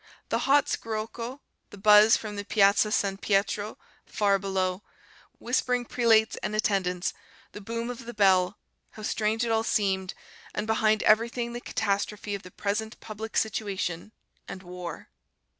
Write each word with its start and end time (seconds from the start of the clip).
The 0.29 0.39
hot 0.49 0.67
scirocco, 0.67 1.41
the 1.69 1.77
buzz 1.77 2.17
from 2.17 2.35
the 2.35 2.43
Piazza 2.43 2.91
San 2.91 3.19
Pietro 3.19 3.77
far 4.03 4.39
below, 4.39 4.81
whispering 5.37 5.85
prelates 5.85 6.35
and 6.37 6.55
attendants, 6.55 7.13
the 7.51 7.61
boom 7.61 7.87
of 7.91 8.05
the 8.07 8.13
bell 8.15 8.57
how 8.93 9.03
strange 9.03 9.45
it 9.45 9.51
all 9.51 9.61
seemed; 9.63 10.15
and 10.55 10.65
behind 10.65 11.03
everything 11.03 11.53
the 11.53 11.61
catastrophe 11.61 12.33
of 12.33 12.41
the 12.41 12.49
present 12.49 12.99
public 12.99 13.37
situation 13.37 14.11
and 14.47 14.63
war." 14.63 15.09